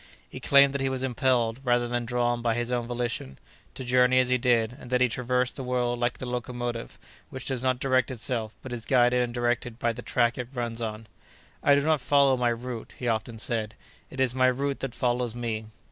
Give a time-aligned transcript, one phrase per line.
[0.27, 3.37] He claimed that he was impelled, rather than drawn by his own volition,
[3.75, 6.97] to journey as he did, and that he traversed the world like the locomotive,
[7.29, 10.81] which does not direct itself, but is guided and directed by the track it runs
[10.81, 11.05] on.
[11.61, 13.75] "I do not follow my route;" he often said,
[14.09, 15.65] "it is my route that follows me."